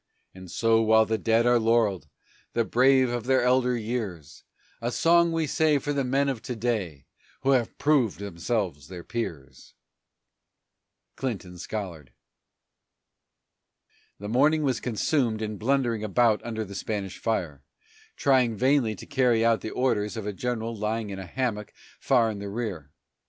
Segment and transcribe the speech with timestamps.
[0.33, 2.07] And so, while the dead are laurelled,
[2.53, 4.43] the brave of the elder years,
[4.81, 7.05] A song, we say, for the men of to day
[7.41, 9.75] who have proved themselves their peers.
[11.17, 12.13] CLINTON SCOLLARD.
[14.17, 17.63] The morning was consumed in blundering about under the Spanish fire,
[18.15, 22.31] trying vainly to carry out the orders of a general lying in a hammock far
[22.31, 22.89] in the rear.